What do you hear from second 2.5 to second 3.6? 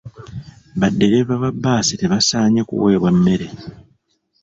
kuweebwa mmere.